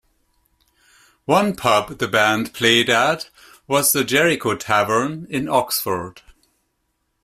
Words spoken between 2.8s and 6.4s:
at was the Jericho Tavern in Oxford.